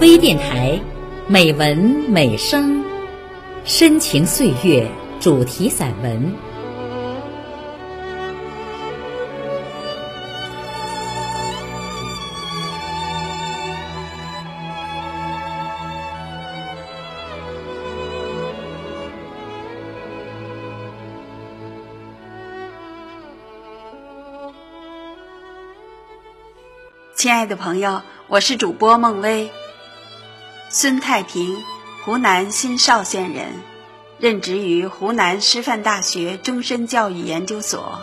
[0.00, 0.80] 微电台，
[1.26, 2.84] 美文美声，
[3.64, 4.88] 深情岁月
[5.18, 6.32] 主题散文。
[27.16, 29.50] 亲爱的朋友，我是主播孟薇。
[30.70, 31.64] 孙太平，
[32.04, 33.46] 湖南新邵县人，
[34.18, 38.02] 任职于湖南师范大学终身教育研究所，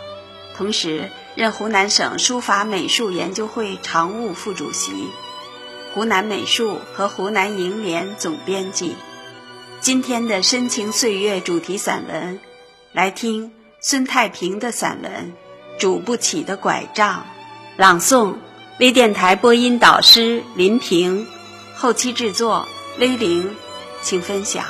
[0.56, 5.08] 同时任湖南省书法美术研究会常务副主席，
[5.94, 8.96] 湖南美术和湖南楹联总编辑。
[9.80, 12.40] 今天的深情岁月主题散文，
[12.90, 15.32] 来听孙太平的散文
[15.80, 17.20] 《拄不起的拐杖》，
[17.76, 18.34] 朗诵。
[18.78, 21.26] 微电台播音导师林平，
[21.78, 22.66] 后期制作
[22.98, 23.54] 微玲，
[24.02, 24.64] 请分享。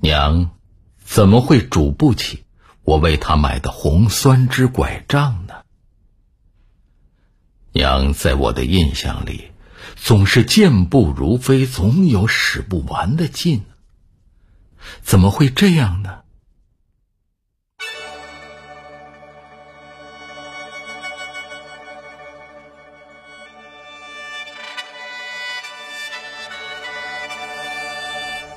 [0.00, 0.50] 娘，
[1.02, 2.44] 怎么会拄不起
[2.84, 5.54] 我为她买的红酸枝拐杖呢？
[7.72, 9.50] 娘在我的印象里，
[9.96, 13.64] 总是健步如飞，总有使不完的劲。
[15.02, 16.20] 怎么会这样呢？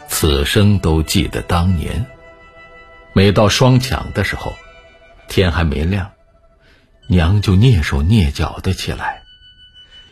[0.07, 2.05] 此生都记得当年，
[3.13, 4.53] 每到双抢的时候，
[5.29, 6.11] 天还没亮。
[7.07, 9.18] 娘就蹑手蹑脚的起来，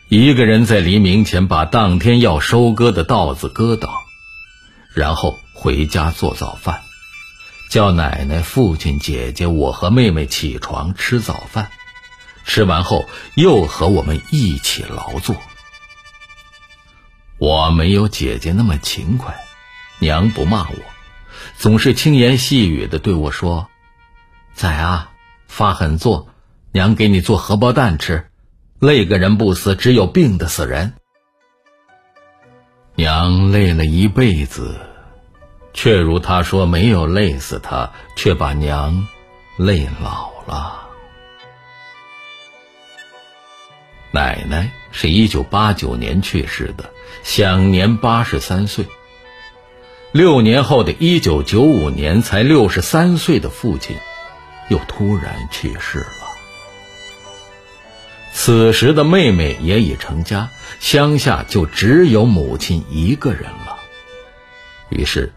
[0.09, 3.89] 一个人在黎明前把当天要收割的稻子割倒，
[4.93, 6.79] 然后回家做早饭，
[7.69, 11.71] 叫奶奶、父亲、姐姐、我和妹妹起床吃早饭，
[12.45, 15.35] 吃完后又和我们一起劳作。
[17.37, 19.35] 我没有姐姐那么勤快，
[19.99, 20.77] 娘不骂我，
[21.57, 23.67] 总是轻言细语的对我说
[24.55, 25.11] ：“仔啊，
[25.49, 26.29] 发狠做。”
[26.71, 28.29] 娘给你做荷包蛋吃，
[28.79, 30.93] 累个人不死，只有病的死人。
[32.93, 34.75] 娘累了一辈子，
[35.73, 39.07] 却如他说没有累死他，却把娘
[39.57, 40.87] 累老了。
[44.11, 46.91] 奶奶是一九八九年去世的，
[47.23, 48.85] 享年八十三岁。
[50.11, 53.97] 六年后的一九九五年，才六十三岁的父亲，
[54.69, 56.16] 又突然去世了。
[58.39, 63.79] 此时的妹妹也已成家，乡下就只有母亲一个人了。
[64.89, 65.33] 于是，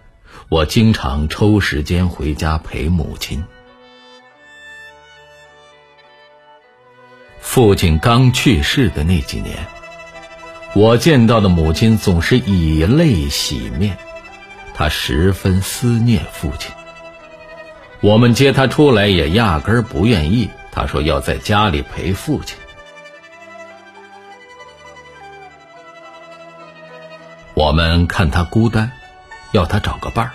[0.51, 3.43] 我经常抽时间回家陪母亲。
[7.41, 9.57] 父亲刚去世的那几年，
[10.75, 13.97] 我见到的母亲总是以泪洗面，
[14.75, 16.71] 她十分思念父亲。
[18.03, 22.59] 我们接她出来也压根儿不愿意，她说要在家里陪父亲。
[27.61, 28.91] 我们看他孤单，
[29.53, 30.33] 要他找个伴儿。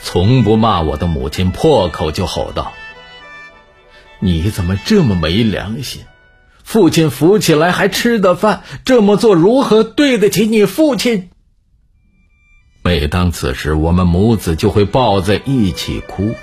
[0.00, 2.72] 从不骂我的母亲破口就吼道
[4.20, 6.06] ：“你怎么这么没良心？
[6.62, 11.28] 父亲扶起来还吃的饭，这么做如何对得起你父亲？”
[12.82, 16.34] 每当此时，我们母子就会抱在一起哭，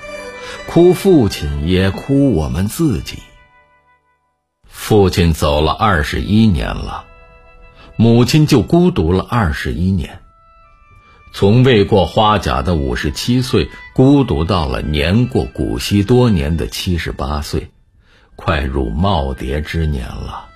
[0.68, 3.18] 哭父亲也哭我们自己。
[4.68, 7.06] 父亲走了二十一年了。
[7.96, 10.22] 母亲就孤独了二十一年，
[11.32, 17.70] 从未过花甲的五十七岁，孤独到了年过古稀多年的七十八岁，
[18.34, 20.48] 快入耄耋之年了。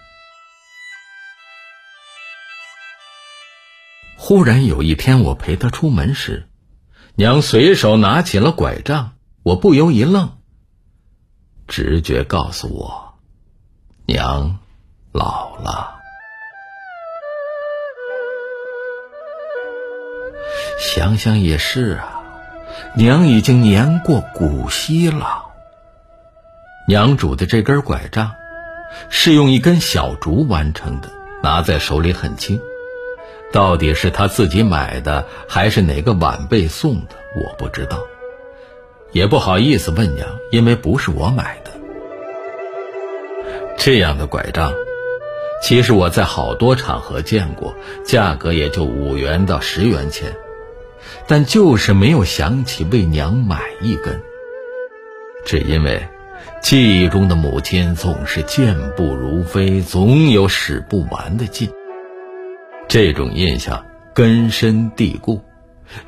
[4.17, 6.49] 忽然有一天，我陪她出门时，
[7.15, 9.12] 娘随手拿起了拐杖，
[9.43, 10.39] 我不由一愣。
[11.69, 13.15] 直觉告诉我，
[14.06, 14.59] 娘
[15.12, 15.95] 老了。
[20.78, 22.20] 想想也是啊，
[22.94, 25.44] 娘已经年过古稀了。
[26.87, 28.32] 娘拄的这根拐杖，
[29.08, 31.08] 是用一根小竹完成的，
[31.43, 32.61] 拿在手里很轻。
[33.52, 37.99] 到底是他自己买的，还是哪个晚辈送的，我不知道，
[39.12, 41.70] 也不好意思问娘，因为不是我买的。
[43.79, 44.72] 这样的拐杖，
[45.62, 47.75] 其实我在好多场合见过，
[48.05, 50.37] 价格也就五元到十元钱，
[51.26, 54.23] 但就是没有想起为娘买一根。
[55.44, 56.06] 只因为
[56.61, 61.70] 记忆中的母亲总是健步如飞，总有使不完的劲。
[62.88, 65.41] 这种印象根深蒂固，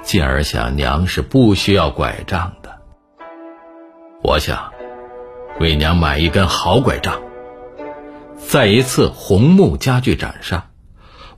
[0.03, 2.79] 进而想娘是不需要拐杖的。
[4.23, 4.73] 我想
[5.61, 7.21] 为娘买一根好拐杖。
[8.37, 10.71] 在一次红木家具展上，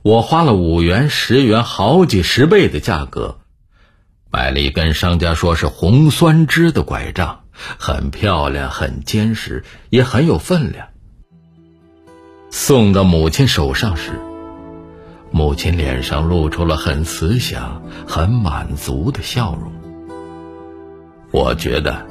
[0.01, 3.39] 我花了五元、十元，好几十倍的价格，
[4.31, 7.41] 买了一根商家说是红酸枝的拐杖，
[7.77, 10.87] 很漂亮，很坚实，也很有分量。
[12.49, 14.11] 送到母亲手上时，
[15.31, 19.71] 母亲脸上露出了很慈祥、很满足的笑容。
[21.31, 22.05] 我觉得，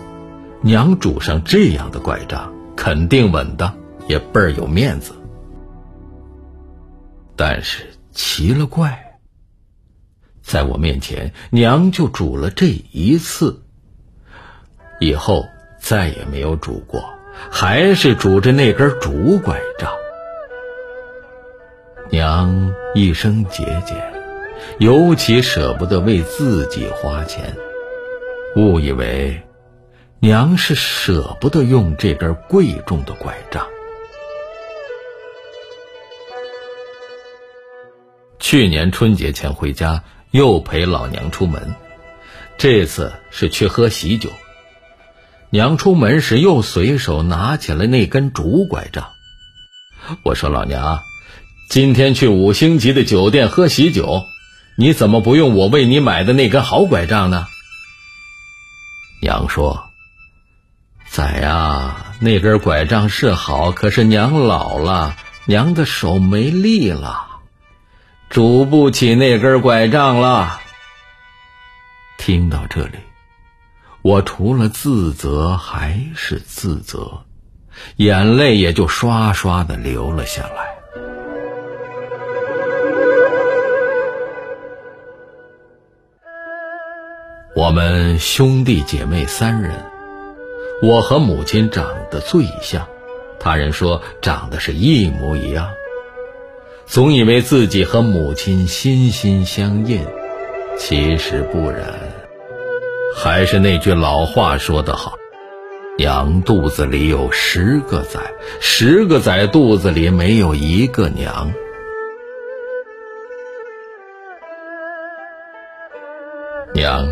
[0.63, 3.75] 娘拄上这样的拐杖，肯定稳当。
[4.09, 5.13] 也倍儿有面子，
[7.37, 9.10] 但是奇了怪，
[10.51, 13.63] 在我面前，娘就煮了这一次，
[14.99, 15.47] 以后
[15.79, 17.05] 再也没有煮过，
[17.53, 19.93] 还是拄着那根竹拐杖。
[22.11, 24.13] 娘一生节俭，
[24.81, 27.57] 尤其舍不得为自己花钱，
[28.57, 29.41] 误以为
[30.19, 33.65] 娘是舍不得用这根贵重的拐杖。
[38.41, 41.75] 去年春节前回家，又陪老娘出门。
[42.59, 44.31] 这次是去喝喜酒。
[45.51, 49.11] 娘出门时又随手拿起了那根竹拐杖。
[50.23, 51.01] 我说：“老娘，
[51.69, 54.25] 今天去五星级的酒店喝喜酒，
[54.77, 57.47] 你怎么不用我为你买的那根好拐杖呢？”
[59.23, 59.85] 娘说
[61.09, 65.17] ：“仔呀，那根拐杖是好，可是娘老了，
[65.47, 67.27] 娘的手没力了。”
[68.31, 70.61] 拄不起那根拐杖了。
[72.17, 72.99] 听到这里，
[74.03, 77.25] 我除了自责还是自责，
[77.97, 80.71] 眼泪也就刷刷的流了下来。
[87.57, 89.73] 我们兄弟姐妹三人，
[90.85, 92.87] 我和母亲长得最像，
[93.41, 95.69] 他人说长得是一模一样。
[96.91, 100.05] 总以为自己和母亲心心相印，
[100.77, 101.95] 其实不然。
[103.15, 105.17] 还是那句老话说得好
[105.97, 108.19] ：“娘肚子里有十个崽，
[108.61, 111.53] 十个崽肚子里没有一个娘。”
[116.75, 117.09] 娘，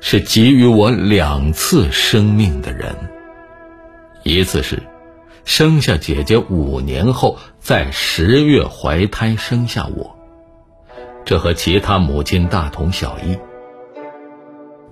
[0.00, 2.96] 是给予我两次生命的人，
[4.22, 4.82] 一次是。
[5.44, 10.16] 生下姐姐五年后，在十月怀胎生下我，
[11.24, 13.38] 这和其他母亲大同小异。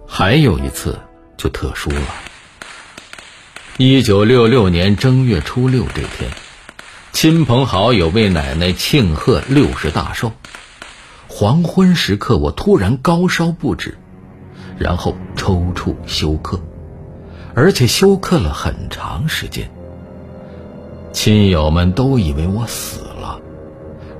[0.06, 1.00] 还有一次
[1.38, 2.02] 就特殊了。
[3.78, 6.30] 一九六六年正月初六这天，
[7.12, 10.32] 亲朋好友为奶奶庆贺六十大寿。
[11.28, 13.96] 黄昏时刻，我突然高烧不止，
[14.78, 16.60] 然后抽搐休克，
[17.54, 19.70] 而且休克了很长时间。
[21.12, 23.40] 亲友们都以为我死了，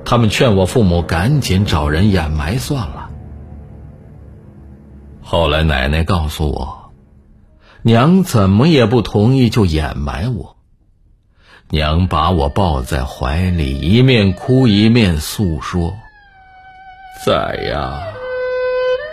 [0.04, 3.10] 他们劝我父母赶紧找人掩埋算了。
[5.22, 6.92] 后来奶奶告诉我，
[7.82, 10.56] 娘怎么也不同意就掩埋我。
[11.70, 15.94] 娘把我抱在怀里，一面哭一面诉说
[17.24, 18.02] ：“崽呀，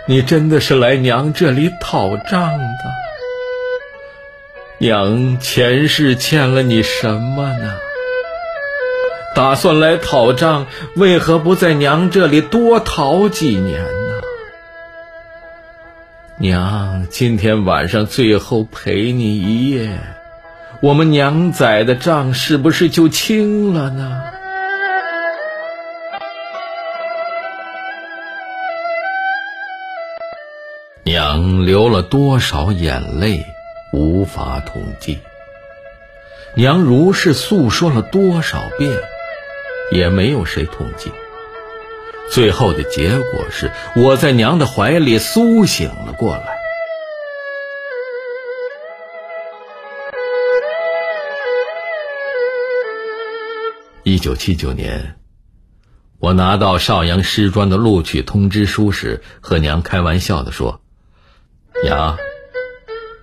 [0.06, 3.00] 你真的是来娘这里讨账的。”
[4.82, 7.76] 娘前世欠了你什么呢？
[9.36, 14.14] 打算来讨账，为何不在娘这里多讨几年呢？
[16.38, 20.00] 娘今天晚上最后陪你一夜，
[20.80, 24.22] 我们娘仔的账是不是就清了呢？
[31.04, 33.44] 娘流了多少眼泪？
[33.92, 35.18] 无法统计，
[36.54, 39.00] 娘如是诉说了多少遍，
[39.90, 41.10] 也没有谁统计。
[42.30, 46.56] 最后的结果是，我在娘的怀里苏醒了过来。
[54.04, 55.16] 一九七九年，
[56.20, 60.80] 我拿到邵阳师专的录取通知书时，和娘开玩笑的说
[61.82, 62.16] ：“娘。”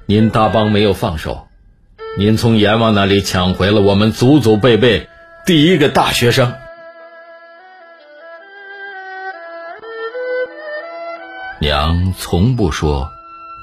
[0.10, 1.50] 您大帮没有放手。
[2.18, 5.10] 您从阎王那里抢回了我们祖祖辈辈
[5.46, 6.56] 第一个大学生。
[11.60, 13.10] 娘从不说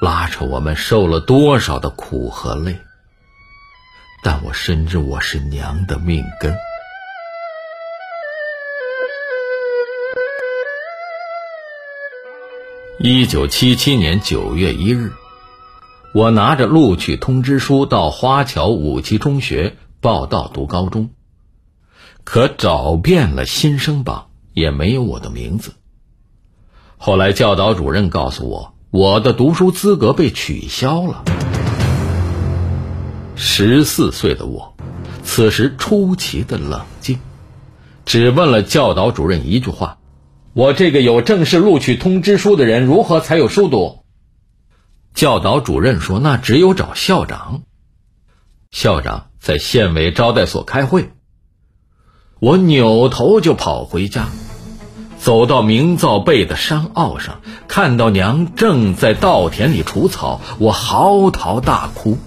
[0.03, 2.77] 拉扯我们受了多少的苦和累
[4.21, 6.55] 但我深知我是娘的命根。
[12.99, 15.11] 一九七七年九月一日
[16.15, 21.09] 我拿着录取通知书到花桥五七中学报到读高中，
[22.23, 25.73] 可找遍了新生榜也没有我的名字。
[26.95, 31.25] 后来教导主任告诉我，我的读书资格被取消了。
[33.35, 34.73] 十四岁的我，
[35.21, 37.19] 此时出奇的冷静，
[38.05, 39.97] 只问了教导主任一句话。
[40.53, 44.04] 我这个有正式录取通知书的人，如何才有书读？
[45.15, 47.63] 教导主任说：“那只有找校长。”
[48.69, 51.11] 校长在县委招待所开会。
[52.39, 54.27] 我扭头就跑回家，
[55.17, 62.17] 走到明造背的山坳上，看到娘正在稻田里除草，我嚎啕大哭，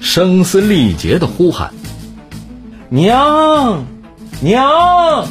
[0.00, 1.72] 声嘶力竭的呼喊
[2.90, 3.86] ：“娘，
[4.42, 5.26] 娘！”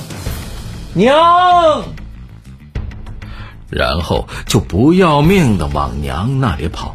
[0.95, 1.83] 娘，
[3.75, 6.93] 然后就不要命的往娘那里跑，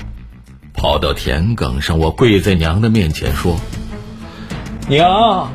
[0.73, 3.57] 跑到田埂上，我跪在娘的面前说
[4.87, 5.51] ：“娘，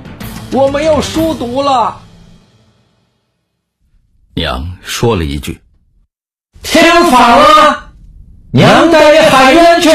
[0.51, 2.01] 我没有书读了。”
[4.35, 5.61] 娘说了一句
[6.61, 7.93] ：“天反了，
[8.51, 9.89] 娘带你喊冤去。”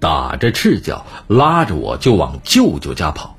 [0.00, 3.36] 打着赤脚拉着我就往舅舅家跑。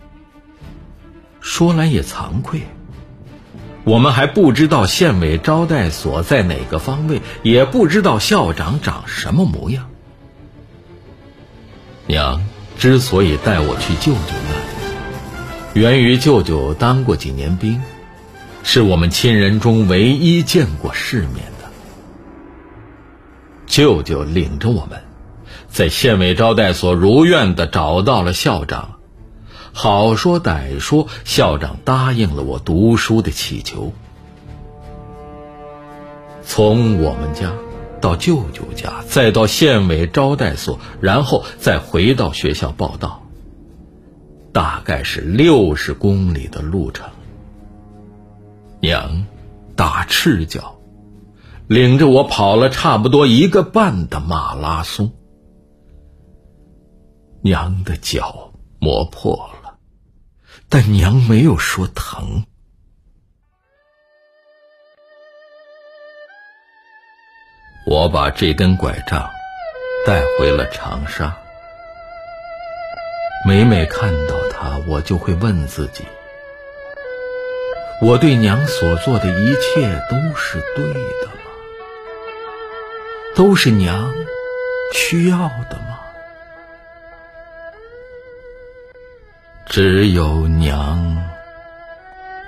[1.40, 2.62] 说来也惭愧。
[3.84, 9.90] 我们还不知道县委招待所在哪个方位，也不知道校长长什么模样。
[12.06, 12.46] 娘
[12.78, 17.82] 之所以带我去舅舅那里，源于舅舅当过几年兵，
[18.64, 21.70] 是我们亲人中唯一见过世面的。
[23.66, 25.02] 舅舅领着我们，
[25.68, 29.01] 在县委招待所如愿的找到了校长。
[29.74, 33.94] 好说歹说，校长答应了我读书的祈求。
[36.44, 37.54] 从我们家
[38.02, 43.22] 到舅舅家，再到县委招待所，然后再回到学校报道，
[44.52, 47.10] 大概是六十公里的路程。
[48.82, 49.26] 娘
[49.76, 50.76] 打赤脚，
[51.68, 55.12] 领着我跑了差不多一个半的马拉松。
[57.42, 59.61] 娘的脚磨破了。
[60.74, 62.46] 但娘没有说疼。
[67.86, 69.30] 我把这根拐杖
[70.06, 71.36] 带回了长沙，
[73.46, 76.06] 每每看到它，我就会问自己：
[78.02, 81.52] 我对娘所做的一切都是对的吗？
[83.36, 84.14] 都是娘
[84.94, 85.38] 需要
[85.70, 85.91] 的吗？
[89.72, 91.16] 只有娘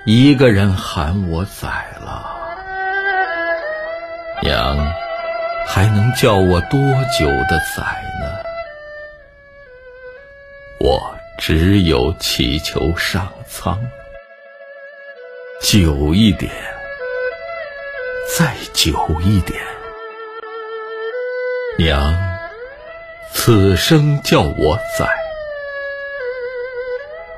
[0.06, 2.36] 一个人喊我宰了，
[4.42, 4.76] 娘
[5.66, 6.78] 还能叫我多
[7.18, 7.82] 久的宰
[8.20, 8.44] 呢？
[10.82, 13.80] 我只有祈求上苍，
[15.62, 16.52] 久一点，
[18.38, 19.64] 再久一点，
[21.78, 22.14] 娘，
[23.32, 25.23] 此生叫我宰。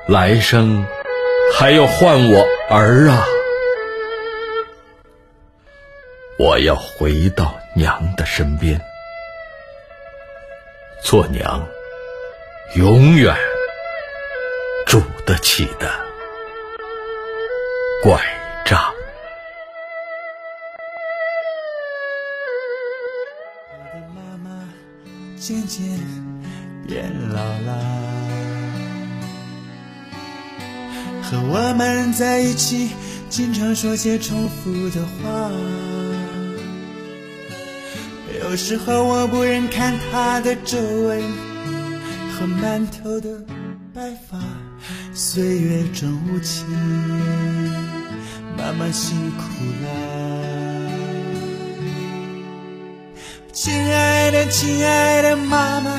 [0.08, 0.86] 来生
[1.52, 3.26] 还要唤我儿啊！
[6.38, 8.80] 我要回到娘的身边，
[11.02, 11.66] 做娘
[12.76, 13.34] 永远
[14.86, 15.90] 拄得起的
[18.02, 18.22] 拐
[18.64, 18.80] 杖。
[24.14, 24.68] 妈妈
[25.36, 25.84] 渐渐
[26.86, 28.15] 变老了。
[31.28, 32.90] 和我们在一起，
[33.28, 35.50] 经常说些重复的话。
[38.40, 41.20] 有时候我不忍看她的皱纹
[42.32, 43.28] 和满头的
[43.92, 44.38] 白发，
[45.12, 46.64] 岁月真无情，
[48.56, 49.42] 妈妈辛苦
[49.82, 49.86] 了。
[53.52, 55.90] 亲爱的，亲爱的妈妈，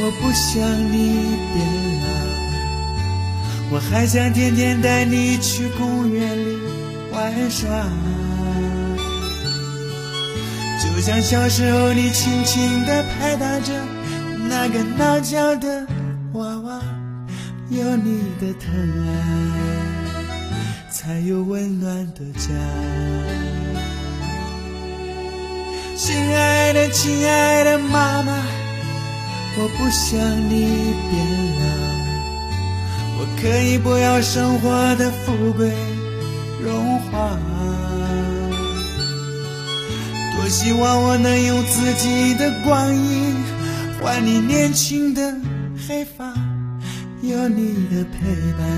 [0.00, 0.60] 我不想
[0.92, 1.64] 你变
[2.02, 2.21] 老。
[3.74, 6.58] 我还想天天带你去公园里
[7.10, 7.70] 玩耍，
[10.78, 13.72] 就像小时候你轻轻地拍打着
[14.46, 15.86] 那个闹叫的
[16.34, 16.82] 娃娃，
[17.70, 18.70] 有你的疼
[19.08, 19.10] 爱，
[20.90, 22.50] 才有温暖的家。
[25.96, 28.36] 亲爱的，亲爱的妈妈，
[29.56, 31.26] 我不想你变
[31.58, 31.64] 老，
[33.22, 35.70] 我可以不要生活的富贵
[36.60, 37.38] 荣华，
[40.34, 43.36] 多希望我能用自己的光阴
[44.00, 45.36] 换你年轻的
[45.86, 46.34] 黑发，
[47.22, 48.68] 有你的陪伴，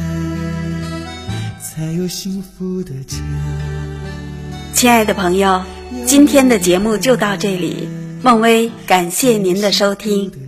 [1.62, 3.16] 才有幸福的家。
[4.74, 5.62] 亲爱的朋友，
[6.04, 7.88] 今天的节目就到这里，
[8.22, 10.43] 孟薇感谢您的收听。